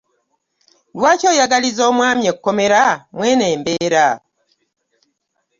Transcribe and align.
Lwaki 0.97 1.25
oyagaliza 1.31 1.81
omwami 1.91 2.23
ekkomera 2.31 2.83
mu 3.15 3.21
eno 3.31 3.45
embeera? 3.53 4.07